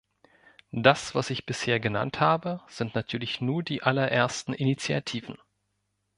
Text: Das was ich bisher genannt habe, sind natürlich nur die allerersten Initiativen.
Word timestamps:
Das 0.73 1.13
was 1.13 1.29
ich 1.29 1.45
bisher 1.45 1.79
genannt 1.79 2.19
habe, 2.19 2.61
sind 2.65 2.95
natürlich 2.95 3.39
nur 3.39 3.61
die 3.61 3.83
allerersten 3.83 4.51
Initiativen. 4.51 5.37